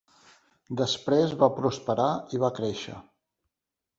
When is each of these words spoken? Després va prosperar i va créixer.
Després 0.79 1.35
va 1.43 1.51
prosperar 1.59 2.09
i 2.37 2.41
va 2.45 2.51
créixer. 2.61 2.97